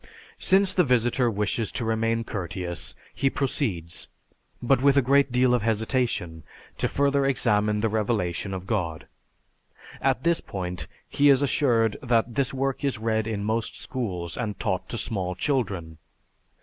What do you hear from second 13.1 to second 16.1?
in most schools and taught to small children.